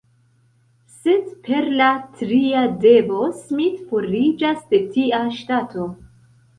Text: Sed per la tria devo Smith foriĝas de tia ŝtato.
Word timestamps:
Sed 1.01 1.27
per 1.49 1.67
la 1.81 1.91
tria 2.23 2.65
devo 2.87 3.29
Smith 3.45 3.87
foriĝas 3.93 4.69
de 4.75 4.85
tia 4.99 5.25
ŝtato. 5.41 5.91